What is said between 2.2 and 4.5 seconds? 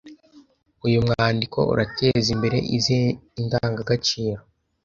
imbere izihe indangagaciro?